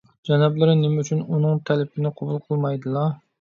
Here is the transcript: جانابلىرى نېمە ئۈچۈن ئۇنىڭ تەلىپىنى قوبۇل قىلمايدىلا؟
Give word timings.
جانابلىرى 0.27 0.73
نېمە 0.79 1.03
ئۈچۈن 1.03 1.19
ئۇنىڭ 1.27 1.59
تەلىپىنى 1.71 2.13
قوبۇل 2.21 2.41
قىلمايدىلا؟ 2.49 3.07